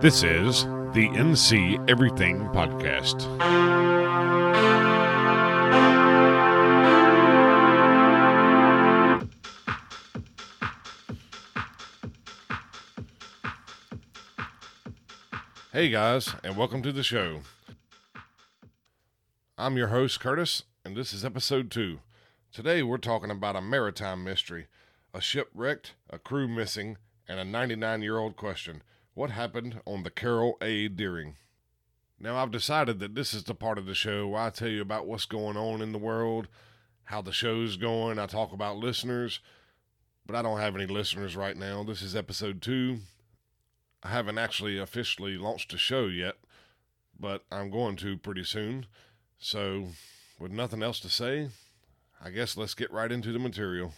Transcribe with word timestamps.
This 0.00 0.22
is 0.22 0.62
the 0.94 1.08
NC 1.08 1.90
Everything 1.90 2.38
Podcast. 2.50 3.20
Hey 15.72 15.88
guys, 15.88 16.32
and 16.44 16.56
welcome 16.56 16.80
to 16.84 16.92
the 16.92 17.02
show. 17.02 17.40
I'm 19.58 19.76
your 19.76 19.88
host, 19.88 20.20
Curtis, 20.20 20.62
and 20.84 20.96
this 20.96 21.12
is 21.12 21.24
episode 21.24 21.72
two. 21.72 21.98
Today 22.52 22.84
we're 22.84 22.98
talking 22.98 23.32
about 23.32 23.56
a 23.56 23.60
maritime 23.60 24.22
mystery, 24.22 24.68
a 25.12 25.20
ship 25.20 25.50
wrecked, 25.52 25.94
a 26.08 26.20
crew 26.20 26.46
missing, 26.46 26.98
and 27.26 27.40
a 27.40 27.44
99 27.44 28.02
year 28.02 28.18
old 28.18 28.36
question 28.36 28.82
What 29.18 29.30
happened 29.30 29.80
on 29.84 30.04
the 30.04 30.12
Carol 30.12 30.56
A. 30.62 30.86
Deering? 30.86 31.38
Now, 32.20 32.36
I've 32.36 32.52
decided 32.52 33.00
that 33.00 33.16
this 33.16 33.34
is 33.34 33.42
the 33.42 33.52
part 33.52 33.76
of 33.76 33.84
the 33.84 33.92
show 33.92 34.28
where 34.28 34.42
I 34.42 34.50
tell 34.50 34.68
you 34.68 34.80
about 34.80 35.08
what's 35.08 35.24
going 35.26 35.56
on 35.56 35.82
in 35.82 35.90
the 35.90 35.98
world, 35.98 36.46
how 37.02 37.20
the 37.20 37.32
show's 37.32 37.76
going. 37.76 38.20
I 38.20 38.26
talk 38.26 38.52
about 38.52 38.76
listeners, 38.76 39.40
but 40.24 40.36
I 40.36 40.42
don't 40.42 40.60
have 40.60 40.76
any 40.76 40.86
listeners 40.86 41.34
right 41.34 41.56
now. 41.56 41.82
This 41.82 42.00
is 42.00 42.14
episode 42.14 42.62
two. 42.62 43.00
I 44.04 44.10
haven't 44.10 44.38
actually 44.38 44.78
officially 44.78 45.36
launched 45.36 45.74
a 45.74 45.78
show 45.78 46.06
yet, 46.06 46.36
but 47.18 47.42
I'm 47.50 47.72
going 47.72 47.96
to 47.96 48.18
pretty 48.18 48.44
soon. 48.44 48.86
So, 49.40 49.88
with 50.38 50.52
nothing 50.52 50.80
else 50.80 51.00
to 51.00 51.08
say, 51.08 51.48
I 52.24 52.30
guess 52.30 52.56
let's 52.56 52.74
get 52.74 52.92
right 52.92 53.10
into 53.10 53.32
the 53.32 53.40
material. 53.40 53.94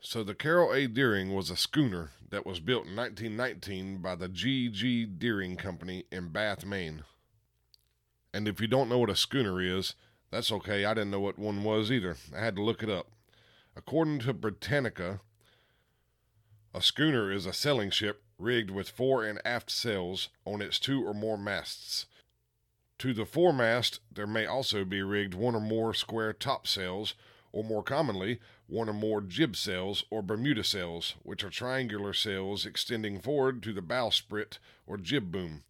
So, 0.00 0.22
the 0.22 0.34
Carol 0.34 0.72
A. 0.72 0.86
Deering 0.86 1.34
was 1.34 1.50
a 1.50 1.56
schooner 1.56 2.10
that 2.30 2.46
was 2.46 2.60
built 2.60 2.86
in 2.86 2.94
1919 2.94 3.98
by 3.98 4.14
the 4.14 4.28
G.G. 4.28 5.06
Deering 5.06 5.56
Company 5.56 6.04
in 6.12 6.28
Bath, 6.28 6.64
Maine. 6.64 7.02
And 8.32 8.46
if 8.46 8.60
you 8.60 8.68
don't 8.68 8.88
know 8.88 8.98
what 8.98 9.10
a 9.10 9.16
schooner 9.16 9.60
is, 9.60 9.94
that's 10.30 10.52
okay. 10.52 10.84
I 10.84 10.94
didn't 10.94 11.10
know 11.10 11.20
what 11.20 11.38
one 11.38 11.64
was 11.64 11.90
either. 11.90 12.16
I 12.34 12.38
had 12.38 12.54
to 12.56 12.62
look 12.62 12.84
it 12.84 12.88
up. 12.88 13.08
According 13.74 14.20
to 14.20 14.32
Britannica, 14.32 15.20
a 16.72 16.80
schooner 16.80 17.32
is 17.32 17.44
a 17.44 17.52
sailing 17.52 17.90
ship 17.90 18.22
rigged 18.38 18.70
with 18.70 18.90
fore 18.90 19.24
and 19.24 19.40
aft 19.44 19.68
sails 19.68 20.28
on 20.44 20.62
its 20.62 20.78
two 20.78 21.04
or 21.04 21.12
more 21.12 21.36
masts. 21.36 22.06
To 22.98 23.12
the 23.12 23.26
foremast, 23.26 23.98
there 24.12 24.28
may 24.28 24.46
also 24.46 24.84
be 24.84 25.02
rigged 25.02 25.34
one 25.34 25.56
or 25.56 25.60
more 25.60 25.92
square 25.92 26.32
topsails, 26.32 27.14
or 27.52 27.64
more 27.64 27.82
commonly, 27.82 28.40
one 28.68 28.88
or 28.88 28.92
more 28.92 29.20
jib 29.20 29.56
sails 29.56 30.04
or 30.10 30.22
Bermuda 30.22 30.62
sails, 30.62 31.14
which 31.22 31.42
are 31.42 31.50
triangular 31.50 32.12
sails 32.12 32.66
extending 32.66 33.18
forward 33.20 33.62
to 33.62 33.72
the 33.72 33.80
bowsprit 33.80 34.58
or 34.86 34.96
jib 34.98 35.32
boom. 35.32 35.64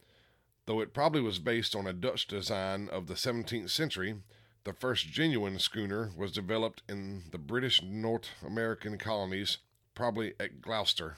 Though 0.67 0.81
it 0.81 0.93
probably 0.93 1.23
was 1.23 1.39
based 1.39 1.75
on 1.75 1.87
a 1.87 1.93
Dutch 1.93 2.27
design 2.27 2.89
of 2.91 3.07
the 3.07 3.15
17th 3.15 3.71
century, 3.71 4.17
the 4.65 4.73
first 4.73 5.07
genuine 5.07 5.59
schooner 5.59 6.11
was 6.17 6.33
developed 6.33 6.83
in 6.89 7.25
the 7.31 7.39
British 7.39 7.83
North 7.83 8.29
American 8.45 8.99
colonies 8.99 9.59
probably 9.95 10.35
at 10.39 10.61
Gloucester. 10.61 11.17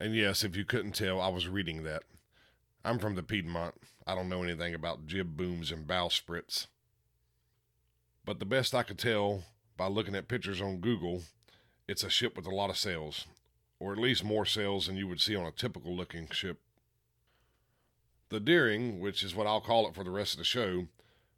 And 0.00 0.14
yes, 0.14 0.44
if 0.44 0.56
you 0.56 0.64
couldn't 0.64 0.92
tell, 0.92 1.20
I 1.20 1.28
was 1.28 1.48
reading 1.48 1.84
that. 1.84 2.02
I'm 2.84 2.98
from 2.98 3.14
the 3.14 3.22
Piedmont. 3.22 3.74
I 4.06 4.14
don't 4.14 4.28
know 4.28 4.42
anything 4.42 4.74
about 4.74 5.06
jib 5.06 5.36
booms 5.36 5.72
and 5.72 5.86
bowsprits. 5.86 6.66
But 8.24 8.40
the 8.40 8.44
best 8.44 8.74
I 8.74 8.82
could 8.82 8.98
tell 8.98 9.44
by 9.78 9.86
looking 9.86 10.16
at 10.16 10.28
pictures 10.28 10.60
on 10.60 10.80
Google, 10.80 11.22
it's 11.86 12.04
a 12.04 12.10
ship 12.10 12.36
with 12.36 12.46
a 12.46 12.54
lot 12.54 12.68
of 12.68 12.76
sails, 12.76 13.26
or 13.80 13.92
at 13.92 13.98
least 13.98 14.24
more 14.24 14.44
sails 14.44 14.86
than 14.86 14.96
you 14.96 15.06
would 15.06 15.20
see 15.20 15.34
on 15.34 15.46
a 15.46 15.52
typical 15.52 15.96
looking 15.96 16.28
ship. 16.30 16.58
The 18.28 18.40
Deering, 18.40 19.00
which 19.00 19.22
is 19.22 19.34
what 19.34 19.46
I'll 19.46 19.62
call 19.62 19.88
it 19.88 19.94
for 19.94 20.04
the 20.04 20.10
rest 20.10 20.34
of 20.34 20.38
the 20.38 20.44
show, 20.44 20.88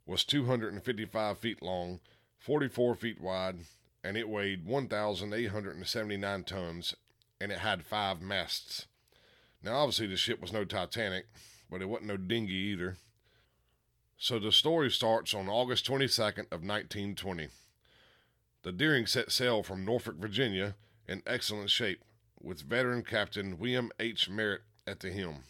was 0.05 0.25
255 0.25 1.37
feet 1.37 1.61
long, 1.61 2.01
44 2.39 2.95
feet 2.95 3.21
wide, 3.21 3.59
and 4.03 4.17
it 4.17 4.27
weighed 4.27 4.65
1,879 4.65 6.43
tons, 6.43 6.95
and 7.39 7.51
it 7.51 7.59
had 7.59 7.85
five 7.85 8.21
masts. 8.21 8.87
Now, 9.63 9.75
obviously, 9.75 10.07
the 10.07 10.17
ship 10.17 10.41
was 10.41 10.51
no 10.51 10.65
Titanic, 10.65 11.27
but 11.69 11.81
it 11.81 11.85
wasn't 11.85 12.07
no 12.07 12.17
dinghy 12.17 12.55
either. 12.55 12.97
So 14.17 14.39
the 14.39 14.51
story 14.51 14.89
starts 14.89 15.33
on 15.33 15.47
August 15.47 15.85
22nd 15.85 16.51
of 16.51 16.63
1920. 16.63 17.49
The 18.63 18.71
Deering 18.71 19.07
set 19.07 19.31
sail 19.31 19.63
from 19.63 19.83
Norfolk, 19.83 20.17
Virginia, 20.17 20.75
in 21.07 21.23
excellent 21.25 21.71
shape, 21.71 22.03
with 22.39 22.61
veteran 22.61 23.03
Captain 23.03 23.57
William 23.57 23.91
H. 23.99 24.29
Merritt 24.29 24.61
at 24.85 24.99
the 24.99 25.11
helm. 25.11 25.45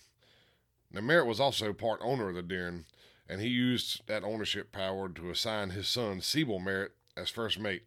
Now, 0.89 1.01
Merritt 1.01 1.27
was 1.27 1.39
also 1.39 1.73
part 1.73 2.00
owner 2.01 2.29
of 2.29 2.35
the 2.35 2.41
Deering, 2.41 2.85
and 3.27 3.41
he 3.41 3.50
used 3.50 4.07
that 4.07 4.23
ownership 4.23 4.71
power 4.71 5.09
to 5.09 5.29
assign 5.29 5.71
his 5.71 5.89
son 5.89 6.21
Siebel 6.21 6.59
Merritt 6.59 6.94
as 7.17 7.29
first 7.29 7.59
mate. 7.59 7.83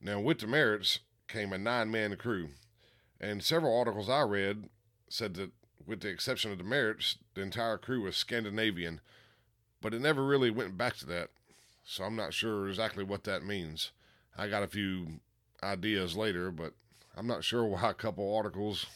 Now, 0.00 0.18
with 0.18 0.40
the 0.40 0.46
Merritts 0.46 0.98
came 1.28 1.52
a 1.52 1.58
nine 1.58 1.88
man 1.88 2.16
crew, 2.16 2.50
and 3.20 3.40
several 3.42 3.78
articles 3.78 4.08
I 4.08 4.22
read 4.22 4.68
said 5.08 5.34
that, 5.34 5.52
with 5.86 6.00
the 6.00 6.08
exception 6.08 6.50
of 6.50 6.58
the 6.58 6.64
Merritts, 6.64 7.18
the 7.34 7.42
entire 7.42 7.78
crew 7.78 8.02
was 8.02 8.16
Scandinavian, 8.16 9.00
but 9.80 9.94
it 9.94 10.00
never 10.00 10.26
really 10.26 10.50
went 10.50 10.76
back 10.76 10.96
to 10.96 11.06
that, 11.06 11.30
so 11.84 12.02
I'm 12.02 12.16
not 12.16 12.34
sure 12.34 12.68
exactly 12.68 13.04
what 13.04 13.22
that 13.22 13.44
means. 13.44 13.92
I 14.38 14.46
got 14.46 14.62
a 14.62 14.68
few 14.68 15.20
ideas 15.62 16.16
later, 16.16 16.52
but 16.52 16.72
I'm 17.16 17.26
not 17.26 17.42
sure 17.42 17.64
why 17.64 17.90
a 17.90 17.94
couple 17.94 18.34
articles, 18.34 18.86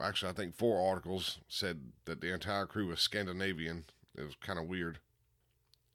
actually, 0.00 0.30
I 0.30 0.34
think 0.34 0.54
four 0.54 0.80
articles, 0.88 1.38
said 1.48 1.92
that 2.06 2.22
the 2.22 2.32
entire 2.32 2.64
crew 2.64 2.86
was 2.86 3.00
Scandinavian. 3.00 3.84
It 4.16 4.22
was 4.22 4.34
kind 4.40 4.58
of 4.58 4.66
weird. 4.66 4.98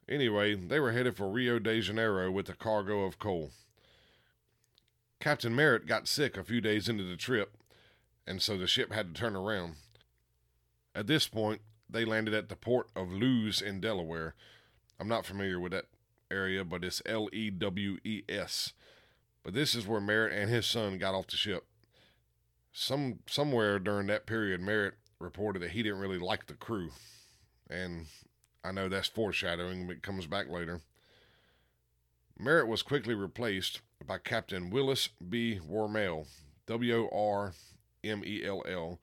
Anyway, 0.07 0.53
they 0.53 0.79
were 0.79 0.91
headed 0.91 1.17
for 1.17 1.27
Rio 1.27 1.57
de 1.57 1.81
Janeiro 1.81 2.29
with 2.29 2.47
a 2.47 2.53
cargo 2.53 3.05
of 3.05 3.17
coal. 3.17 3.49
Captain 5.19 5.55
Merritt 5.55 5.87
got 5.87 6.07
sick 6.07 6.37
a 6.37 6.43
few 6.43 6.61
days 6.61 6.87
into 6.87 7.03
the 7.03 7.17
trip, 7.17 7.57
and 8.27 8.39
so 8.39 8.55
the 8.55 8.67
ship 8.67 8.93
had 8.93 9.15
to 9.15 9.19
turn 9.19 9.35
around. 9.35 9.77
At 10.93 11.07
this 11.07 11.27
point, 11.27 11.61
they 11.89 12.05
landed 12.05 12.35
at 12.35 12.49
the 12.49 12.55
port 12.55 12.89
of 12.95 13.11
Lewes 13.11 13.63
in 13.63 13.81
Delaware. 13.81 14.35
I'm 14.99 15.07
not 15.07 15.25
familiar 15.25 15.59
with 15.59 15.71
that 15.71 15.85
area, 16.31 16.63
but 16.63 16.83
it's 16.83 17.01
L 17.05 17.29
E 17.31 17.49
W 17.49 17.97
E 18.03 18.23
S. 18.27 18.73
But 19.43 19.53
this 19.53 19.75
is 19.75 19.87
where 19.87 20.01
Merritt 20.01 20.33
and 20.33 20.49
his 20.49 20.65
son 20.65 20.97
got 20.97 21.13
off 21.13 21.27
the 21.27 21.37
ship. 21.37 21.65
Some 22.71 23.19
somewhere 23.27 23.79
during 23.79 24.07
that 24.07 24.25
period, 24.25 24.61
Merritt 24.61 24.95
reported 25.19 25.61
that 25.61 25.71
he 25.71 25.83
didn't 25.83 25.99
really 25.99 26.19
like 26.19 26.47
the 26.47 26.53
crew, 26.55 26.89
and 27.69 28.07
I 28.63 28.71
know 28.71 28.89
that's 28.89 29.07
foreshadowing, 29.07 29.87
but 29.87 29.97
it 29.97 30.03
comes 30.03 30.25
back 30.27 30.49
later. 30.49 30.81
Merritt 32.37 32.67
was 32.67 32.81
quickly 32.81 33.13
replaced 33.13 33.81
by 34.05 34.17
Captain 34.17 34.69
Willis 34.69 35.09
B. 35.29 35.59
Wormell, 35.65 36.27
W 36.65 36.95
O 36.95 37.09
R 37.17 37.53
M 38.03 38.23
E 38.25 38.43
L 38.43 38.63
L. 38.67 38.99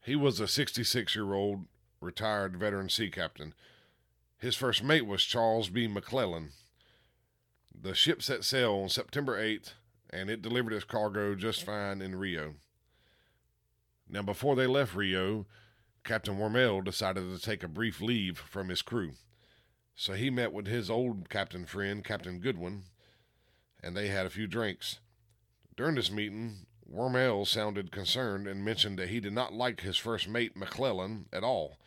He 0.00 0.16
was 0.16 0.40
a 0.40 0.48
66 0.48 1.14
year 1.14 1.34
old 1.34 1.66
retired 2.00 2.56
veteran 2.56 2.88
sea 2.88 3.10
captain. 3.10 3.54
His 4.38 4.54
first 4.54 4.84
mate 4.84 5.06
was 5.06 5.24
Charles 5.24 5.70
B. 5.70 5.86
McClellan. 5.86 6.50
The 7.74 7.94
ship 7.94 8.22
set 8.22 8.44
sail 8.44 8.74
on 8.74 8.90
September 8.90 9.40
8th, 9.40 9.72
and 10.10 10.28
it 10.28 10.42
delivered 10.42 10.74
its 10.74 10.84
cargo 10.84 11.34
just 11.34 11.64
fine 11.64 12.02
in 12.02 12.16
Rio. 12.16 12.56
Now, 14.08 14.22
before 14.22 14.54
they 14.54 14.66
left 14.66 14.94
Rio, 14.94 15.46
Captain 16.04 16.38
Wormell 16.38 16.82
decided 16.84 17.34
to 17.34 17.42
take 17.42 17.64
a 17.64 17.68
brief 17.68 18.00
leave 18.00 18.38
from 18.38 18.68
his 18.68 18.82
crew. 18.82 19.12
So 19.94 20.12
he 20.12 20.28
met 20.28 20.52
with 20.52 20.66
his 20.66 20.90
old 20.90 21.30
captain 21.30 21.64
friend, 21.64 22.04
Captain 22.04 22.38
Goodwin, 22.38 22.84
and 23.82 23.96
they 23.96 24.08
had 24.08 24.26
a 24.26 24.30
few 24.30 24.46
drinks. 24.46 25.00
During 25.76 25.94
this 25.94 26.10
meeting, 26.10 26.66
Wormell 26.86 27.46
sounded 27.46 27.90
concerned 27.90 28.46
and 28.46 28.64
mentioned 28.64 28.98
that 28.98 29.08
he 29.08 29.18
did 29.18 29.32
not 29.32 29.54
like 29.54 29.80
his 29.80 29.96
first 29.96 30.28
mate, 30.28 30.54
McClellan, 30.54 31.26
at 31.32 31.42
all. 31.42 31.78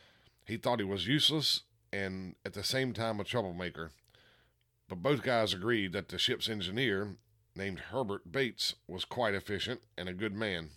He 0.46 0.58
thought 0.58 0.80
he 0.80 0.86
was 0.86 1.08
useless 1.08 1.62
and 1.92 2.36
at 2.46 2.54
the 2.54 2.64
same 2.64 2.94
time 2.94 3.20
a 3.20 3.24
troublemaker. 3.24 3.92
But 4.88 5.04
both 5.04 5.22
guys 5.22 5.54
agreed 5.54 5.94
that 5.94 6.10
the 6.10 6.18
ship's 6.18 6.50
engineer, 6.50 7.16
named 7.56 7.80
Herbert 7.92 8.32
Bates, 8.32 8.76
was 8.88 9.06
quite 9.06 9.34
efficient 9.34 9.82
and 9.98 10.10
a 10.10 10.14
good 10.14 10.34
man. 10.34 10.70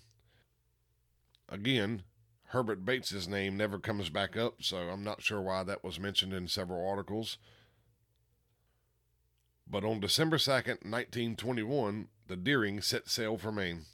Again, 1.49 2.03
Herbert 2.47 2.85
Bates's 2.85 3.27
name 3.27 3.57
never 3.57 3.79
comes 3.79 4.11
back 4.11 4.37
up, 4.37 4.63
so 4.63 4.77
I'm 4.77 5.03
not 5.03 5.23
sure 5.23 5.41
why 5.41 5.63
that 5.65 5.83
was 5.83 5.99
mentioned 5.99 6.35
in 6.35 6.49
several 6.49 6.87
articles. 6.87 7.39
But 9.67 9.85
on 9.85 10.01
December 10.01 10.37
2nd, 10.37 10.85
1921, 10.85 12.09
the 12.29 12.37
Deering 12.37 12.83
set 12.83 13.09
sail 13.09 13.39
for 13.39 13.51
Maine. 13.51 13.87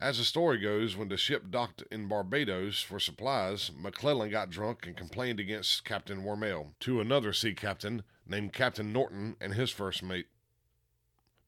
As 0.00 0.18
the 0.18 0.24
story 0.24 0.58
goes, 0.58 0.96
when 0.96 1.08
the 1.08 1.16
ship 1.16 1.50
docked 1.50 1.82
in 1.90 2.06
Barbados 2.06 2.80
for 2.80 3.00
supplies, 3.00 3.72
McClellan 3.76 4.30
got 4.30 4.48
drunk 4.48 4.86
and 4.86 4.96
complained 4.96 5.40
against 5.40 5.84
Captain 5.84 6.22
Wormell 6.22 6.74
to 6.80 7.00
another 7.00 7.32
sea 7.32 7.52
captain 7.52 8.04
named 8.24 8.52
Captain 8.52 8.92
Norton 8.92 9.34
and 9.40 9.54
his 9.54 9.70
first 9.70 10.04
mate. 10.04 10.28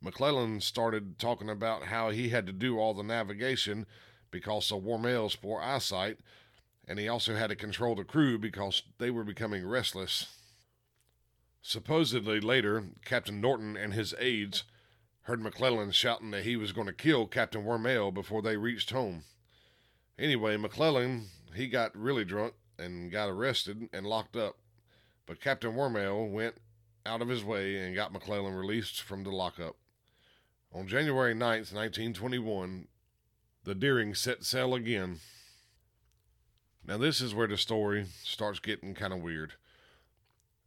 McClellan 0.02 0.60
started 0.60 1.16
talking 1.16 1.48
about 1.48 1.84
how 1.84 2.10
he 2.10 2.30
had 2.30 2.44
to 2.46 2.52
do 2.52 2.76
all 2.76 2.92
the 2.92 3.04
navigation 3.04 3.86
because 4.32 4.72
of 4.72 4.82
Wormell's 4.82 5.36
poor 5.36 5.60
eyesight, 5.60 6.18
and 6.88 6.98
he 6.98 7.06
also 7.06 7.36
had 7.36 7.50
to 7.50 7.56
control 7.56 7.94
the 7.94 8.02
crew 8.02 8.36
because 8.36 8.82
they 8.98 9.12
were 9.12 9.22
becoming 9.22 9.64
restless. 9.64 10.26
Supposedly 11.62 12.40
later, 12.40 12.84
Captain 13.04 13.40
Norton 13.40 13.76
and 13.76 13.94
his 13.94 14.12
aides 14.18 14.64
heard 15.30 15.40
McClellan 15.40 15.92
shouting 15.92 16.32
that 16.32 16.42
he 16.42 16.56
was 16.56 16.72
going 16.72 16.88
to 16.88 16.92
kill 16.92 17.24
Captain 17.24 17.64
Wormell 17.64 18.12
before 18.12 18.42
they 18.42 18.56
reached 18.56 18.90
home. 18.90 19.22
Anyway, 20.18 20.56
McClellan, 20.56 21.26
he 21.54 21.68
got 21.68 21.96
really 21.96 22.24
drunk 22.24 22.54
and 22.80 23.12
got 23.12 23.28
arrested 23.28 23.88
and 23.92 24.08
locked 24.08 24.34
up, 24.34 24.56
but 25.26 25.40
Captain 25.40 25.76
Wormell 25.76 26.28
went 26.28 26.56
out 27.06 27.22
of 27.22 27.28
his 27.28 27.44
way 27.44 27.76
and 27.76 27.94
got 27.94 28.12
McClellan 28.12 28.54
released 28.54 29.00
from 29.00 29.22
the 29.22 29.30
lockup. 29.30 29.76
On 30.74 30.88
January 30.88 31.32
9th, 31.32 31.72
1921, 31.72 32.88
the 33.62 33.76
Deering 33.76 34.16
set 34.16 34.44
sail 34.44 34.74
again. 34.74 35.20
Now, 36.84 36.98
this 36.98 37.20
is 37.20 37.36
where 37.36 37.46
the 37.46 37.56
story 37.56 38.06
starts 38.24 38.58
getting 38.58 38.94
kind 38.94 39.12
of 39.12 39.22
weird. 39.22 39.52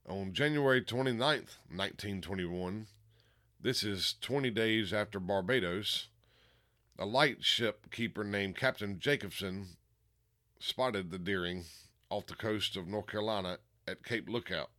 On 0.08 0.32
January 0.32 0.82
29th, 0.82 1.58
1921, 1.68 2.88
this 3.64 3.82
is 3.82 4.16
20 4.20 4.50
days 4.52 4.92
after 4.92 5.22
Barbados, 5.22 6.08
a 7.00 7.06
lightship 7.06 7.90
keeper 7.92 8.26
named 8.26 8.58
Captain 8.58 9.00
Jacobson 9.00 9.78
spotted 10.60 11.10
the 11.10 11.18
Deering 11.18 11.64
off 12.10 12.28
the 12.28 12.36
coast 12.36 12.76
of 12.76 12.88
North 12.88 13.08
Carolina 13.08 13.60
at 13.88 14.04
Cape 14.04 14.28
Lookout. 14.28 14.70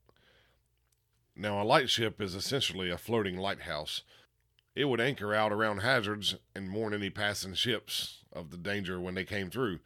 Now, 1.34 1.62
a 1.62 1.64
lightship 1.64 2.20
is 2.20 2.34
essentially 2.34 2.90
a 2.90 2.98
floating 2.98 3.38
lighthouse. 3.38 4.02
It 4.76 4.84
would 4.84 5.00
anchor 5.00 5.34
out 5.34 5.50
around 5.50 5.78
hazards 5.78 6.36
and 6.54 6.72
warn 6.72 6.92
any 6.92 7.08
passing 7.08 7.54
ships 7.54 8.18
of 8.34 8.50
the 8.50 8.58
danger 8.58 9.00
when 9.00 9.14
they 9.14 9.24
came 9.24 9.50
through. 9.50 9.80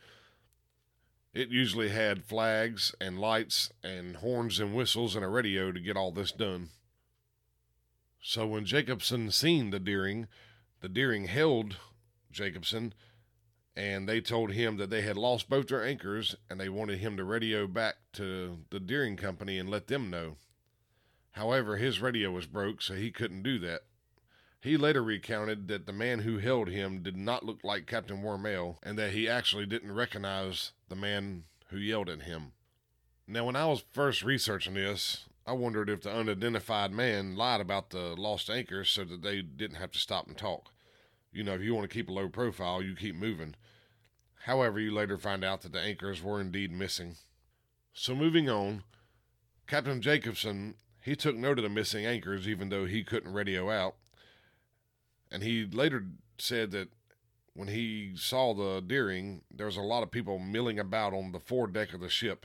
It 1.33 1.51
usually 1.51 1.91
had 1.91 2.25
flags 2.25 2.95
and 3.01 3.21
lights 3.21 3.71
and 3.85 4.17
horns 4.17 4.59
and 4.59 4.75
whistles 4.75 5.15
and 5.15 5.25
a 5.25 5.29
radio 5.29 5.71
to 5.71 5.79
get 5.79 5.97
all 5.97 6.11
this 6.11 6.33
done. 6.33 6.71
So 8.21 8.47
when 8.47 8.65
Jacobson 8.65 9.31
seen 9.31 9.71
the 9.71 9.81
Deering, 9.81 10.29
the 10.81 10.89
Deering 10.89 11.27
held 11.27 11.77
Jacobson 12.31 12.93
and 13.77 14.09
they 14.09 14.21
told 14.21 14.53
him 14.53 14.77
that 14.77 14.91
they 14.91 15.03
had 15.03 15.17
lost 15.17 15.49
both 15.49 15.69
their 15.69 15.85
anchors 15.85 16.35
and 16.51 16.59
they 16.59 16.69
wanted 16.69 16.99
him 16.99 17.17
to 17.17 17.25
radio 17.25 17.67
back 17.67 17.97
to 18.15 18.59
the 18.71 18.81
Deering 18.81 19.17
Company 19.17 19.59
and 19.59 19.71
let 19.71 19.87
them 19.87 20.11
know. 20.11 20.37
However, 21.33 21.77
his 21.77 22.01
radio 22.01 22.33
was 22.33 22.47
broke, 22.47 22.83
so 22.83 22.95
he 22.95 23.13
couldn't 23.13 23.45
do 23.45 23.61
that. 23.61 23.83
He 24.61 24.77
later 24.77 25.05
recounted 25.05 25.69
that 25.69 25.87
the 25.87 25.93
man 25.93 26.21
who 26.21 26.39
held 26.39 26.69
him 26.69 27.03
did 27.05 27.17
not 27.17 27.47
look 27.47 27.63
like 27.63 27.87
Captain 27.87 28.23
Wormell 28.23 28.79
and 28.83 28.99
that 28.99 29.13
he 29.13 29.29
actually 29.29 29.67
didn't 29.67 29.93
recognize 29.93 30.73
the 30.89 30.97
man 30.97 31.45
who 31.69 31.77
yelled 31.77 32.09
at 32.09 32.23
him. 32.23 32.53
Now, 33.29 33.45
when 33.45 33.55
I 33.55 33.67
was 33.67 33.85
first 33.93 34.25
researching 34.25 34.75
this, 34.75 35.27
I 35.49 35.53
wondered 35.53 35.89
if 35.89 36.03
the 36.03 36.13
unidentified 36.13 36.93
man 36.93 37.35
lied 37.35 37.61
about 37.61 37.91
the 37.91 38.15
lost 38.17 38.51
anchors 38.51 38.91
so 38.91 39.05
that 39.05 39.23
they 39.23 39.41
didn't 39.41 39.79
have 39.79 39.93
to 39.93 39.99
stop 39.99 40.27
and 40.27 40.37
talk. 40.37 40.73
You 41.33 41.43
know, 41.43 41.55
if 41.55 41.63
you 41.63 41.75
want 41.75 41.89
to 41.89 41.95
keep 41.95 42.09
a 42.09 42.13
low 42.13 42.29
profile, 42.29 42.83
you 42.83 42.95
keep 42.95 43.15
moving. 43.15 43.55
However, 44.45 44.79
you 44.79 44.93
later 44.93 45.17
find 45.17 45.43
out 45.43 45.63
that 45.63 45.73
the 45.73 45.81
anchors 45.81 46.23
were 46.23 46.41
indeed 46.41 46.71
missing. 46.71 47.17
So, 47.95 48.15
moving 48.15 48.49
on, 48.49 48.85
Captain 49.67 50.03
Jacobson 50.03 50.75
he 51.01 51.17
took 51.17 51.37
note 51.37 51.59
of 51.59 51.63
the 51.63 51.71
missing 51.71 52.05
anchors, 52.05 52.47
even 52.47 52.69
though 52.69 52.85
he 52.85 53.03
couldn't 53.03 53.33
radio 53.33 53.71
out. 53.71 53.97
And 55.31 55.43
he 55.43 55.65
later 55.65 56.07
said 56.37 56.71
that 56.73 56.89
when 57.55 57.69
he 57.69 58.13
saw 58.15 58.53
the 58.53 58.83
Deering, 58.87 59.43
there 59.51 59.67
was 59.67 59.79
a 59.79 59.83
lot 59.83 60.03
of 60.03 60.11
people 60.11 60.39
milling 60.39 60.79
about 60.79 61.15
on 61.15 61.33
the 61.33 61.41
foredeck 61.41 61.95
of 61.95 62.01
the 62.01 62.11
ship. 62.11 62.45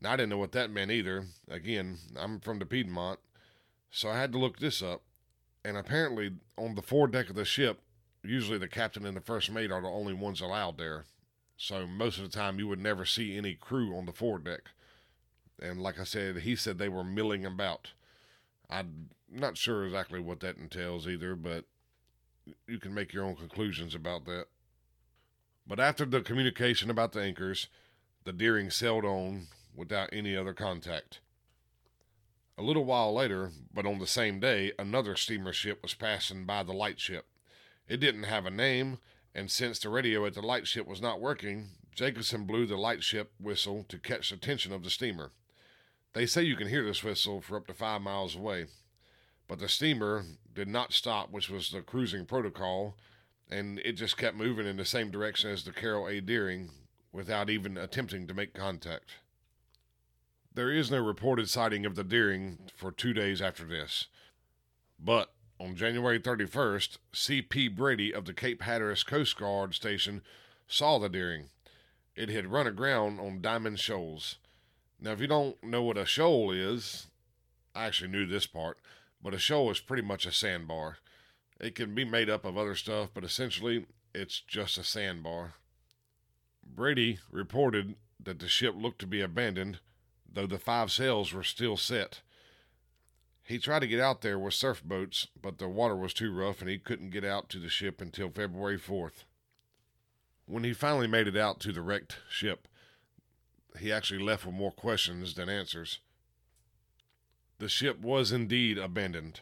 Now, 0.00 0.12
I 0.12 0.16
didn't 0.16 0.30
know 0.30 0.38
what 0.38 0.52
that 0.52 0.70
meant 0.70 0.90
either. 0.90 1.26
Again, 1.48 1.98
I'm 2.18 2.40
from 2.40 2.58
the 2.58 2.66
Piedmont, 2.66 3.18
so 3.90 4.10
I 4.10 4.18
had 4.18 4.32
to 4.32 4.38
look 4.38 4.58
this 4.58 4.82
up. 4.82 5.02
And 5.64 5.76
apparently, 5.76 6.32
on 6.56 6.74
the 6.74 6.82
foredeck 6.82 7.30
of 7.30 7.36
the 7.36 7.44
ship, 7.44 7.80
usually 8.22 8.58
the 8.58 8.68
captain 8.68 9.06
and 9.06 9.16
the 9.16 9.20
first 9.20 9.50
mate 9.50 9.72
are 9.72 9.80
the 9.80 9.88
only 9.88 10.12
ones 10.12 10.40
allowed 10.40 10.78
there. 10.78 11.04
So 11.56 11.86
most 11.86 12.18
of 12.18 12.24
the 12.24 12.36
time, 12.36 12.58
you 12.58 12.68
would 12.68 12.80
never 12.80 13.04
see 13.04 13.36
any 13.36 13.54
crew 13.54 13.96
on 13.96 14.06
the 14.06 14.12
foredeck. 14.12 14.70
And 15.60 15.80
like 15.80 15.98
I 15.98 16.04
said, 16.04 16.38
he 16.38 16.54
said 16.54 16.78
they 16.78 16.88
were 16.88 17.04
milling 17.04 17.46
about. 17.46 17.92
I'm 18.68 19.08
not 19.30 19.56
sure 19.56 19.86
exactly 19.86 20.20
what 20.20 20.40
that 20.40 20.58
entails 20.58 21.08
either, 21.08 21.34
but 21.34 21.64
you 22.68 22.78
can 22.78 22.94
make 22.94 23.12
your 23.12 23.24
own 23.24 23.36
conclusions 23.36 23.94
about 23.94 24.26
that. 24.26 24.46
But 25.66 25.80
after 25.80 26.04
the 26.04 26.20
communication 26.20 26.90
about 26.90 27.12
the 27.12 27.22
anchors, 27.22 27.68
the 28.24 28.32
Deering 28.32 28.70
sailed 28.70 29.04
on 29.04 29.48
without 29.76 30.10
any 30.12 30.36
other 30.36 30.54
contact. 30.54 31.20
A 32.58 32.62
little 32.62 32.84
while 32.84 33.14
later, 33.14 33.50
but 33.72 33.84
on 33.84 33.98
the 33.98 34.06
same 34.06 34.40
day, 34.40 34.72
another 34.78 35.14
steamer 35.14 35.52
ship 35.52 35.82
was 35.82 35.94
passing 35.94 36.46
by 36.46 36.62
the 36.62 36.72
lightship. 36.72 37.26
It 37.86 37.98
didn't 37.98 38.24
have 38.24 38.46
a 38.46 38.50
name, 38.50 38.98
and 39.34 39.50
since 39.50 39.78
the 39.78 39.90
radio 39.90 40.24
at 40.24 40.34
the 40.34 40.42
lightship 40.42 40.86
was 40.86 41.02
not 41.02 41.20
working, 41.20 41.68
Jacobson 41.94 42.44
blew 42.44 42.66
the 42.66 42.76
lightship 42.76 43.32
whistle 43.38 43.84
to 43.88 43.98
catch 43.98 44.30
the 44.30 44.36
attention 44.36 44.72
of 44.72 44.82
the 44.82 44.90
steamer. 44.90 45.32
They 46.14 46.24
say 46.24 46.42
you 46.42 46.56
can 46.56 46.68
hear 46.68 46.84
this 46.84 47.04
whistle 47.04 47.42
for 47.42 47.58
up 47.58 47.66
to 47.66 47.74
five 47.74 48.00
miles 48.00 48.34
away. 48.34 48.66
But 49.48 49.58
the 49.58 49.68
steamer 49.68 50.24
did 50.52 50.66
not 50.66 50.94
stop, 50.94 51.30
which 51.30 51.50
was 51.50 51.70
the 51.70 51.82
cruising 51.82 52.24
protocol, 52.24 52.96
and 53.50 53.78
it 53.80 53.92
just 53.92 54.16
kept 54.16 54.36
moving 54.36 54.66
in 54.66 54.78
the 54.78 54.84
same 54.84 55.10
direction 55.10 55.50
as 55.50 55.64
the 55.64 55.72
Carol 55.72 56.08
A. 56.08 56.20
Deering 56.20 56.70
without 57.12 57.48
even 57.50 57.76
attempting 57.76 58.26
to 58.26 58.34
make 58.34 58.54
contact. 58.54 59.16
There 60.56 60.72
is 60.72 60.90
no 60.90 61.04
reported 61.04 61.50
sighting 61.50 61.84
of 61.84 61.96
the 61.96 62.02
Deering 62.02 62.70
for 62.74 62.90
two 62.90 63.12
days 63.12 63.42
after 63.42 63.64
this. 63.64 64.06
But 64.98 65.30
on 65.60 65.76
January 65.76 66.18
31st, 66.18 66.96
C.P. 67.12 67.68
Brady 67.68 68.10
of 68.10 68.24
the 68.24 68.32
Cape 68.32 68.62
Hatteras 68.62 69.02
Coast 69.02 69.36
Guard 69.36 69.74
Station 69.74 70.22
saw 70.66 70.98
the 70.98 71.10
Deering. 71.10 71.50
It 72.14 72.30
had 72.30 72.46
run 72.46 72.66
aground 72.66 73.20
on 73.20 73.42
Diamond 73.42 73.80
Shoals. 73.80 74.36
Now, 74.98 75.12
if 75.12 75.20
you 75.20 75.26
don't 75.26 75.62
know 75.62 75.82
what 75.82 75.98
a 75.98 76.06
shoal 76.06 76.50
is, 76.50 77.08
I 77.74 77.84
actually 77.84 78.08
knew 78.08 78.24
this 78.24 78.46
part, 78.46 78.78
but 79.22 79.34
a 79.34 79.38
shoal 79.38 79.70
is 79.70 79.80
pretty 79.80 80.02
much 80.02 80.24
a 80.24 80.32
sandbar. 80.32 80.96
It 81.60 81.74
can 81.74 81.94
be 81.94 82.06
made 82.06 82.30
up 82.30 82.46
of 82.46 82.56
other 82.56 82.74
stuff, 82.74 83.10
but 83.12 83.24
essentially, 83.24 83.84
it's 84.14 84.40
just 84.40 84.78
a 84.78 84.84
sandbar. 84.84 85.52
Brady 86.66 87.18
reported 87.30 87.96
that 88.18 88.38
the 88.38 88.48
ship 88.48 88.74
looked 88.74 89.00
to 89.00 89.06
be 89.06 89.20
abandoned, 89.20 89.80
though 90.36 90.46
the 90.46 90.58
five 90.58 90.92
sails 90.92 91.32
were 91.32 91.42
still 91.42 91.78
set. 91.78 92.20
He 93.42 93.58
tried 93.58 93.78
to 93.78 93.86
get 93.86 94.00
out 94.00 94.20
there 94.20 94.38
with 94.38 94.52
surf 94.52 94.84
boats, 94.84 95.28
but 95.40 95.56
the 95.56 95.66
water 95.66 95.96
was 95.96 96.12
too 96.12 96.30
rough 96.30 96.60
and 96.60 96.68
he 96.68 96.78
couldn't 96.78 97.08
get 97.08 97.24
out 97.24 97.48
to 97.48 97.58
the 97.58 97.70
ship 97.70 98.02
until 98.02 98.28
February 98.28 98.78
4th. 98.78 99.24
When 100.44 100.62
he 100.62 100.74
finally 100.74 101.06
made 101.06 101.26
it 101.26 101.38
out 101.38 101.58
to 101.60 101.72
the 101.72 101.80
wrecked 101.80 102.18
ship, 102.28 102.68
he 103.78 103.90
actually 103.90 104.22
left 104.22 104.44
with 104.44 104.54
more 104.54 104.72
questions 104.72 105.32
than 105.32 105.48
answers. 105.48 106.00
The 107.58 107.70
ship 107.70 108.00
was 108.00 108.30
indeed 108.30 108.76
abandoned. 108.76 109.40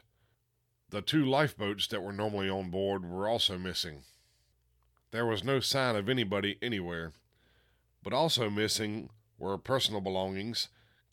The 0.91 1.03
two 1.03 1.25
lifeboats 1.25 1.89
that 1.89 2.05
were 2.05 2.13
normally 2.13 2.49
on 2.49 2.71
board 2.71 3.05
were 3.05 3.29
also 3.29 3.59
missing. 3.59 4.05
There 5.11 5.27
was 5.27 5.43
no 5.43 5.59
sign 5.59 5.97
of 5.97 6.09
anybody 6.09 6.57
anywhere, 6.63 7.15
but 8.05 8.13
also 8.13 8.49
missing 8.49 9.11
were 9.39 9.59
personal 9.59 10.01
belongings, 10.01 10.69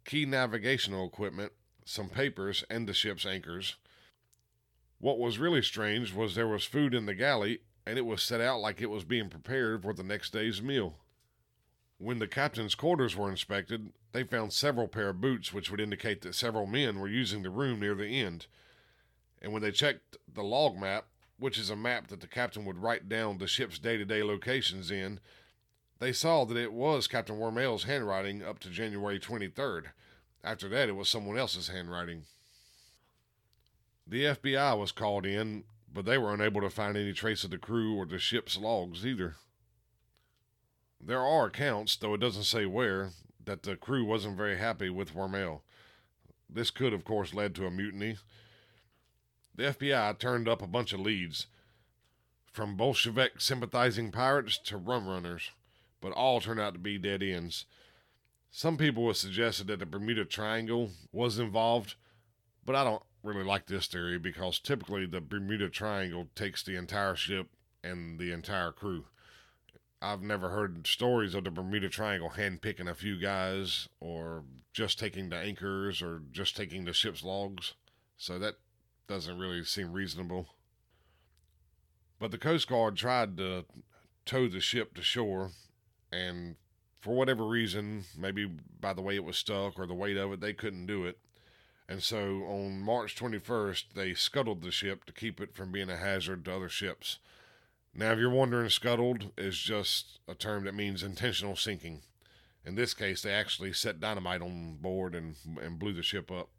key 0.05 0.25
navigational 0.25 1.07
equipment, 1.07 1.51
some 1.85 2.09
papers, 2.09 2.63
and 2.69 2.87
the 2.87 2.93
ship's 2.93 3.25
anchors. 3.25 3.75
What 4.99 5.19
was 5.19 5.39
really 5.39 5.61
strange 5.61 6.13
was 6.13 6.35
there 6.35 6.47
was 6.47 6.63
food 6.63 6.93
in 6.93 7.05
the 7.05 7.15
galley, 7.15 7.61
and 7.85 7.97
it 7.97 8.05
was 8.05 8.21
set 8.21 8.41
out 8.41 8.59
like 8.59 8.81
it 8.81 8.89
was 8.89 9.03
being 9.03 9.29
prepared 9.29 9.81
for 9.81 9.93
the 9.93 10.03
next 10.03 10.31
day's 10.31 10.61
meal. 10.61 10.97
When 11.97 12.19
the 12.19 12.27
captain's 12.27 12.75
quarters 12.75 13.15
were 13.15 13.29
inspected, 13.29 13.91
they 14.11 14.23
found 14.23 14.53
several 14.53 14.87
pair 14.87 15.09
of 15.09 15.21
boots, 15.21 15.53
which 15.53 15.71
would 15.71 15.79
indicate 15.79 16.21
that 16.21 16.35
several 16.35 16.65
men 16.65 16.99
were 16.99 17.07
using 17.07 17.43
the 17.43 17.49
room 17.49 17.79
near 17.79 17.95
the 17.95 18.07
end. 18.07 18.47
And 19.41 19.53
when 19.53 19.61
they 19.61 19.71
checked 19.71 20.17
the 20.31 20.43
log 20.43 20.77
map, 20.77 21.05
which 21.37 21.57
is 21.57 21.71
a 21.71 21.75
map 21.75 22.07
that 22.07 22.21
the 22.21 22.27
captain 22.27 22.65
would 22.65 22.77
write 22.77 23.09
down 23.09 23.37
the 23.37 23.47
ship's 23.47 23.79
day 23.79 23.97
to 23.97 24.05
day 24.05 24.21
locations 24.21 24.91
in, 24.91 25.19
they 26.01 26.11
saw 26.11 26.45
that 26.45 26.57
it 26.57 26.73
was 26.73 27.07
Captain 27.07 27.37
Wormell's 27.37 27.83
handwriting 27.83 28.43
up 28.43 28.57
to 28.59 28.69
January 28.71 29.19
23rd. 29.19 29.83
After 30.43 30.67
that, 30.67 30.89
it 30.89 30.95
was 30.95 31.07
someone 31.07 31.37
else's 31.37 31.67
handwriting. 31.67 32.23
The 34.07 34.23
FBI 34.23 34.79
was 34.79 34.91
called 34.91 35.27
in, 35.27 35.63
but 35.93 36.05
they 36.05 36.17
were 36.17 36.33
unable 36.33 36.59
to 36.61 36.71
find 36.71 36.97
any 36.97 37.13
trace 37.13 37.43
of 37.43 37.51
the 37.51 37.59
crew 37.59 37.95
or 37.95 38.07
the 38.07 38.17
ship's 38.17 38.57
logs 38.57 39.05
either. 39.05 39.35
There 40.99 41.21
are 41.21 41.45
accounts, 41.45 41.95
though 41.95 42.15
it 42.15 42.19
doesn't 42.19 42.45
say 42.45 42.65
where, 42.65 43.11
that 43.45 43.61
the 43.61 43.75
crew 43.75 44.03
wasn't 44.03 44.37
very 44.37 44.57
happy 44.57 44.89
with 44.89 45.13
Wormell. 45.13 45.61
This 46.49 46.71
could, 46.71 46.93
of 46.93 47.05
course, 47.05 47.35
lead 47.35 47.53
to 47.55 47.67
a 47.67 47.71
mutiny. 47.71 48.17
The 49.53 49.65
FBI 49.65 50.17
turned 50.17 50.49
up 50.49 50.63
a 50.63 50.67
bunch 50.67 50.93
of 50.93 50.99
leads. 50.99 51.45
from 52.51 52.75
Bolshevik 52.75 53.39
sympathizing 53.39 54.11
pirates 54.11 54.57
to 54.65 54.77
rum 54.77 55.07
runners, 55.07 55.51
but 56.01 56.11
all 56.11 56.41
turned 56.41 56.59
out 56.59 56.73
to 56.73 56.79
be 56.79 56.97
dead 56.97 57.23
ends. 57.23 57.65
Some 58.49 58.75
people 58.75 59.07
have 59.07 59.17
suggested 59.17 59.67
that 59.67 59.79
the 59.79 59.85
Bermuda 59.85 60.25
Triangle 60.25 60.89
was 61.13 61.39
involved, 61.39 61.95
but 62.65 62.75
I 62.75 62.83
don't 62.83 63.03
really 63.23 63.43
like 63.45 63.67
this 63.67 63.87
theory 63.87 64.17
because 64.17 64.59
typically 64.59 65.05
the 65.05 65.21
Bermuda 65.21 65.69
Triangle 65.69 66.27
takes 66.35 66.63
the 66.63 66.75
entire 66.75 67.15
ship 67.15 67.47
and 67.83 68.19
the 68.19 68.31
entire 68.31 68.71
crew. 68.71 69.05
I've 70.01 70.23
never 70.23 70.49
heard 70.49 70.87
stories 70.87 71.35
of 71.35 71.43
the 71.43 71.51
Bermuda 71.51 71.87
Triangle 71.87 72.31
handpicking 72.31 72.89
a 72.89 72.95
few 72.95 73.19
guys 73.19 73.87
or 73.99 74.43
just 74.73 74.97
taking 74.97 75.29
the 75.29 75.37
anchors 75.37 76.01
or 76.01 76.23
just 76.31 76.57
taking 76.57 76.85
the 76.85 76.93
ship's 76.93 77.23
logs. 77.23 77.75
So 78.17 78.39
that 78.39 78.55
doesn't 79.07 79.37
really 79.37 79.63
seem 79.63 79.93
reasonable. 79.93 80.47
But 82.19 82.31
the 82.31 82.37
Coast 82.37 82.67
Guard 82.67 82.95
tried 82.95 83.37
to 83.37 83.65
tow 84.25 84.47
the 84.47 84.59
ship 84.59 84.95
to 84.95 85.01
shore, 85.01 85.51
and 86.11 86.55
for 87.01 87.15
whatever 87.15 87.45
reason, 87.45 88.05
maybe 88.17 88.45
by 88.79 88.93
the 88.93 89.01
way 89.01 89.15
it 89.15 89.23
was 89.23 89.37
stuck 89.37 89.79
or 89.79 89.87
the 89.87 89.93
weight 89.93 90.17
of 90.17 90.31
it, 90.33 90.39
they 90.39 90.53
couldn't 90.53 90.85
do 90.85 91.05
it. 91.05 91.17
And 91.89 92.01
so 92.01 92.43
on 92.45 92.79
March 92.79 93.15
21st, 93.15 93.93
they 93.95 94.13
scuttled 94.13 94.61
the 94.61 94.71
ship 94.71 95.03
to 95.05 95.13
keep 95.13 95.41
it 95.41 95.53
from 95.53 95.71
being 95.71 95.89
a 95.89 95.97
hazard 95.97 96.45
to 96.45 96.55
other 96.55 96.69
ships. 96.69 97.17
Now, 97.93 98.13
if 98.13 98.19
you're 98.19 98.29
wondering, 98.29 98.69
scuttled 98.69 99.31
is 99.37 99.57
just 99.57 100.19
a 100.27 100.33
term 100.33 100.63
that 100.63 100.75
means 100.75 101.03
intentional 101.03 101.57
sinking. 101.57 102.03
In 102.65 102.75
this 102.75 102.93
case, 102.93 103.21
they 103.21 103.33
actually 103.33 103.73
set 103.73 103.99
dynamite 103.99 104.41
on 104.41 104.77
board 104.79 105.15
and, 105.15 105.35
and 105.61 105.79
blew 105.79 105.91
the 105.91 106.03
ship 106.03 106.31
up. 106.31 106.49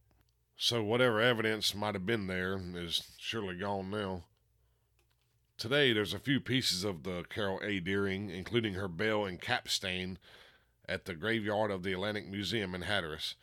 So, 0.56 0.82
whatever 0.82 1.20
evidence 1.20 1.74
might 1.74 1.94
have 1.94 2.04
been 2.04 2.26
there 2.26 2.60
is 2.74 3.02
surely 3.16 3.56
gone 3.56 3.90
now. 3.90 4.24
Today, 5.62 5.92
there's 5.92 6.12
a 6.12 6.18
few 6.18 6.40
pieces 6.40 6.82
of 6.82 7.04
the 7.04 7.22
Carol 7.30 7.60
A. 7.62 7.78
Deering, 7.78 8.30
including 8.30 8.74
her 8.74 8.88
bell 8.88 9.24
and 9.24 9.40
capstan, 9.40 10.18
at 10.88 11.04
the 11.04 11.14
graveyard 11.14 11.70
of 11.70 11.84
the 11.84 11.92
Atlantic 11.92 12.26
Museum 12.26 12.74
in 12.74 12.82
Hatteras. 12.82 13.36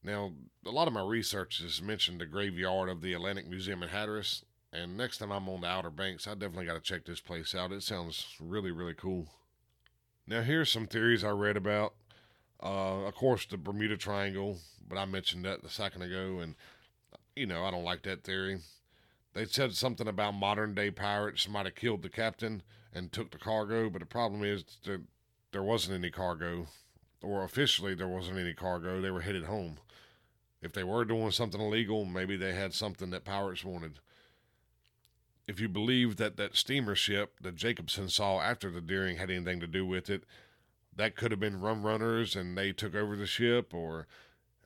Now, 0.00 0.30
a 0.64 0.70
lot 0.70 0.86
of 0.86 0.94
my 0.94 1.02
research 1.02 1.60
has 1.60 1.82
mentioned 1.82 2.20
the 2.20 2.26
graveyard 2.26 2.88
of 2.88 3.00
the 3.00 3.14
Atlantic 3.14 3.48
Museum 3.48 3.82
in 3.82 3.88
Hatteras, 3.88 4.44
and 4.72 4.96
next 4.96 5.18
time 5.18 5.32
I'm 5.32 5.48
on 5.48 5.62
the 5.62 5.66
Outer 5.66 5.90
Banks, 5.90 6.28
I 6.28 6.34
definitely 6.34 6.66
got 6.66 6.74
to 6.74 6.80
check 6.80 7.04
this 7.04 7.18
place 7.18 7.52
out. 7.52 7.72
It 7.72 7.82
sounds 7.82 8.36
really, 8.38 8.70
really 8.70 8.94
cool. 8.94 9.26
Now, 10.28 10.42
here's 10.42 10.70
some 10.70 10.86
theories 10.86 11.24
I 11.24 11.30
read 11.30 11.56
about. 11.56 11.94
Uh, 12.62 13.06
of 13.06 13.16
course, 13.16 13.44
the 13.44 13.56
Bermuda 13.56 13.96
Triangle, 13.96 14.58
but 14.88 14.98
I 14.98 15.04
mentioned 15.04 15.44
that 15.46 15.64
a 15.64 15.68
second 15.68 16.02
ago, 16.02 16.38
and 16.38 16.54
you 17.34 17.46
know, 17.46 17.64
I 17.64 17.72
don't 17.72 17.82
like 17.82 18.04
that 18.04 18.22
theory. 18.22 18.60
They 19.32 19.44
said 19.44 19.74
something 19.74 20.08
about 20.08 20.34
modern 20.34 20.74
day 20.74 20.90
pirates 20.90 21.48
might 21.48 21.66
have 21.66 21.76
killed 21.76 22.02
the 22.02 22.08
captain 22.08 22.62
and 22.92 23.12
took 23.12 23.30
the 23.30 23.38
cargo, 23.38 23.88
but 23.88 24.00
the 24.00 24.06
problem 24.06 24.42
is 24.42 24.64
that 24.84 25.02
there 25.52 25.62
wasn't 25.62 25.98
any 25.98 26.10
cargo, 26.10 26.66
or 27.22 27.44
officially 27.44 27.94
there 27.94 28.08
wasn't 28.08 28.38
any 28.38 28.54
cargo. 28.54 29.00
They 29.00 29.10
were 29.10 29.20
headed 29.20 29.44
home. 29.44 29.78
If 30.60 30.72
they 30.72 30.84
were 30.84 31.04
doing 31.04 31.30
something 31.30 31.60
illegal, 31.60 32.04
maybe 32.04 32.36
they 32.36 32.52
had 32.52 32.74
something 32.74 33.10
that 33.10 33.24
pirates 33.24 33.64
wanted. 33.64 34.00
If 35.46 35.60
you 35.60 35.68
believe 35.68 36.16
that 36.16 36.36
that 36.36 36.56
steamer 36.56 36.94
ship 36.94 37.34
that 37.40 37.56
Jacobson 37.56 38.08
saw 38.08 38.40
after 38.40 38.70
the 38.70 38.80
Deering 38.80 39.16
had 39.16 39.30
anything 39.30 39.60
to 39.60 39.66
do 39.66 39.86
with 39.86 40.10
it, 40.10 40.24
that 40.94 41.16
could 41.16 41.30
have 41.30 41.40
been 41.40 41.60
rum 41.60 41.84
runners 41.84 42.36
and 42.36 42.58
they 42.58 42.72
took 42.72 42.94
over 42.94 43.16
the 43.16 43.26
ship, 43.26 43.72
or 43.72 44.06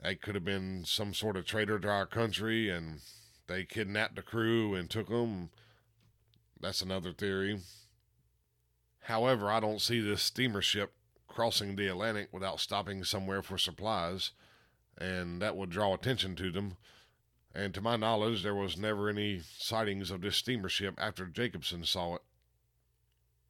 they 0.02 0.14
could 0.14 0.34
have 0.34 0.44
been 0.44 0.84
some 0.84 1.14
sort 1.14 1.36
of 1.36 1.44
traitor 1.44 1.78
to 1.78 1.88
our 1.88 2.06
country 2.06 2.70
and 2.70 3.00
they 3.46 3.64
kidnapped 3.64 4.16
the 4.16 4.22
crew 4.22 4.74
and 4.74 4.88
took 4.88 5.08
them. 5.08 5.50
That's 6.60 6.82
another 6.82 7.12
theory. 7.12 7.60
However, 9.02 9.50
I 9.50 9.60
don't 9.60 9.82
see 9.82 10.00
this 10.00 10.22
steamer 10.22 10.62
ship 10.62 10.92
crossing 11.28 11.76
the 11.76 11.88
Atlantic 11.88 12.28
without 12.32 12.60
stopping 12.60 13.04
somewhere 13.04 13.42
for 13.42 13.58
supplies, 13.58 14.30
and 14.96 15.42
that 15.42 15.56
would 15.56 15.70
draw 15.70 15.92
attention 15.92 16.36
to 16.36 16.50
them. 16.50 16.76
And 17.54 17.74
to 17.74 17.80
my 17.80 17.96
knowledge, 17.96 18.42
there 18.42 18.54
was 18.54 18.78
never 18.78 19.08
any 19.08 19.40
sightings 19.58 20.10
of 20.10 20.22
this 20.22 20.36
steamer 20.36 20.68
ship 20.68 20.94
after 20.96 21.26
Jacobson 21.26 21.84
saw 21.84 22.16
it. 22.16 22.22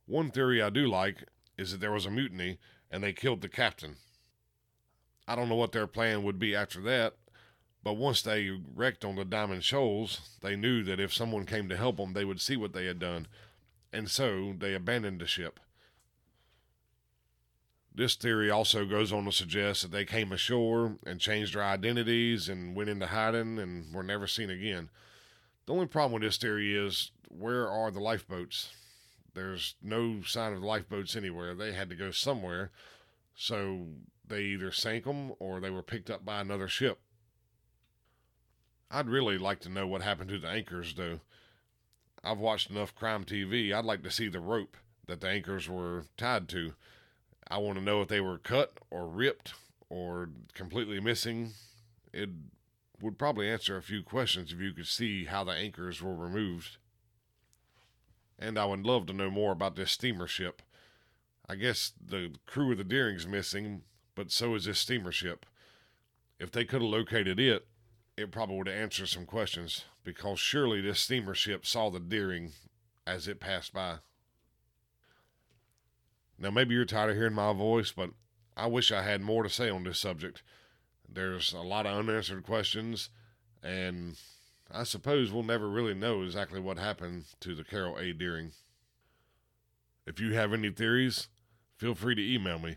One 0.06 0.30
theory 0.30 0.60
I 0.60 0.70
do 0.70 0.86
like 0.86 1.24
is 1.56 1.72
that 1.72 1.80
there 1.80 1.92
was 1.92 2.04
a 2.04 2.10
mutiny 2.10 2.58
and 2.90 3.02
they 3.02 3.12
killed 3.12 3.40
the 3.40 3.48
captain. 3.48 3.96
I 5.26 5.36
don't 5.36 5.48
know 5.48 5.54
what 5.54 5.72
their 5.72 5.86
plan 5.86 6.22
would 6.24 6.38
be 6.38 6.54
after 6.54 6.80
that, 6.82 7.14
but 7.84 7.98
once 7.98 8.22
they 8.22 8.50
wrecked 8.74 9.04
on 9.04 9.16
the 9.16 9.26
Diamond 9.26 9.62
Shoals, 9.62 10.38
they 10.40 10.56
knew 10.56 10.82
that 10.84 10.98
if 10.98 11.12
someone 11.12 11.44
came 11.44 11.68
to 11.68 11.76
help 11.76 11.98
them, 11.98 12.14
they 12.14 12.24
would 12.24 12.40
see 12.40 12.56
what 12.56 12.72
they 12.72 12.86
had 12.86 12.98
done, 12.98 13.28
and 13.92 14.10
so 14.10 14.54
they 14.58 14.72
abandoned 14.72 15.20
the 15.20 15.26
ship. 15.26 15.60
This 17.94 18.16
theory 18.16 18.50
also 18.50 18.86
goes 18.86 19.12
on 19.12 19.26
to 19.26 19.32
suggest 19.32 19.82
that 19.82 19.92
they 19.92 20.06
came 20.06 20.32
ashore 20.32 20.96
and 21.06 21.20
changed 21.20 21.54
their 21.54 21.62
identities 21.62 22.48
and 22.48 22.74
went 22.74 22.88
into 22.88 23.06
hiding 23.06 23.58
and 23.58 23.94
were 23.94 24.02
never 24.02 24.26
seen 24.26 24.50
again. 24.50 24.88
The 25.66 25.74
only 25.74 25.86
problem 25.86 26.14
with 26.14 26.22
this 26.22 26.38
theory 26.38 26.74
is 26.74 27.12
where 27.28 27.70
are 27.70 27.90
the 27.90 28.00
lifeboats? 28.00 28.72
There's 29.34 29.74
no 29.82 30.22
sign 30.22 30.54
of 30.54 30.62
lifeboats 30.62 31.14
anywhere. 31.14 31.54
They 31.54 31.72
had 31.72 31.90
to 31.90 31.96
go 31.96 32.10
somewhere, 32.10 32.70
so 33.36 33.88
they 34.26 34.42
either 34.42 34.72
sank 34.72 35.04
them 35.04 35.34
or 35.38 35.60
they 35.60 35.70
were 35.70 35.82
picked 35.82 36.10
up 36.10 36.24
by 36.24 36.40
another 36.40 36.66
ship. 36.66 36.98
I'd 38.94 39.08
really 39.08 39.38
like 39.38 39.58
to 39.62 39.68
know 39.68 39.88
what 39.88 40.02
happened 40.02 40.30
to 40.30 40.38
the 40.38 40.48
anchors, 40.48 40.94
though. 40.94 41.18
I've 42.22 42.38
watched 42.38 42.70
enough 42.70 42.94
crime 42.94 43.24
TV. 43.24 43.74
I'd 43.74 43.84
like 43.84 44.04
to 44.04 44.10
see 44.10 44.28
the 44.28 44.38
rope 44.38 44.76
that 45.08 45.20
the 45.20 45.28
anchors 45.28 45.68
were 45.68 46.04
tied 46.16 46.48
to. 46.50 46.74
I 47.50 47.58
want 47.58 47.76
to 47.76 47.84
know 47.84 48.02
if 48.02 48.08
they 48.08 48.20
were 48.20 48.38
cut 48.38 48.78
or 48.90 49.08
ripped 49.08 49.52
or 49.90 50.30
completely 50.54 51.00
missing. 51.00 51.54
It 52.12 52.30
would 53.02 53.18
probably 53.18 53.50
answer 53.50 53.76
a 53.76 53.82
few 53.82 54.04
questions 54.04 54.52
if 54.52 54.60
you 54.60 54.72
could 54.72 54.86
see 54.86 55.24
how 55.24 55.42
the 55.42 55.54
anchors 55.54 56.00
were 56.00 56.14
removed. 56.14 56.76
And 58.38 58.56
I 58.56 58.64
would 58.64 58.86
love 58.86 59.06
to 59.06 59.12
know 59.12 59.28
more 59.28 59.50
about 59.50 59.74
this 59.74 59.90
steamer 59.90 60.28
ship. 60.28 60.62
I 61.48 61.56
guess 61.56 61.92
the 62.00 62.36
crew 62.46 62.70
of 62.70 62.78
the 62.78 62.84
Deering's 62.84 63.26
missing, 63.26 63.82
but 64.14 64.30
so 64.30 64.54
is 64.54 64.66
this 64.66 64.78
steamer 64.78 65.10
ship. 65.10 65.46
If 66.38 66.52
they 66.52 66.64
could 66.64 66.80
have 66.80 66.90
located 66.90 67.40
it, 67.40 67.66
it 68.16 68.30
probably 68.30 68.56
would 68.56 68.68
answer 68.68 69.06
some 69.06 69.26
questions 69.26 69.84
because 70.04 70.38
surely 70.38 70.80
this 70.80 71.00
steamer 71.00 71.34
ship 71.34 71.66
saw 71.66 71.90
the 71.90 72.00
Deering 72.00 72.52
as 73.06 73.26
it 73.26 73.40
passed 73.40 73.72
by. 73.72 73.96
Now, 76.38 76.50
maybe 76.50 76.74
you're 76.74 76.84
tired 76.84 77.10
of 77.10 77.16
hearing 77.16 77.34
my 77.34 77.52
voice, 77.52 77.92
but 77.92 78.10
I 78.56 78.66
wish 78.66 78.92
I 78.92 79.02
had 79.02 79.20
more 79.20 79.42
to 79.42 79.48
say 79.48 79.68
on 79.68 79.84
this 79.84 79.98
subject. 79.98 80.42
There's 81.08 81.52
a 81.52 81.60
lot 81.60 81.86
of 81.86 81.96
unanswered 81.96 82.44
questions, 82.44 83.10
and 83.62 84.16
I 84.70 84.84
suppose 84.84 85.30
we'll 85.30 85.42
never 85.42 85.68
really 85.68 85.94
know 85.94 86.22
exactly 86.22 86.60
what 86.60 86.78
happened 86.78 87.24
to 87.40 87.54
the 87.54 87.64
Carol 87.64 87.98
A. 87.98 88.12
Deering. 88.12 88.52
If 90.06 90.20
you 90.20 90.34
have 90.34 90.52
any 90.52 90.70
theories, 90.70 91.28
feel 91.78 91.94
free 91.94 92.14
to 92.14 92.34
email 92.34 92.58
me. 92.58 92.76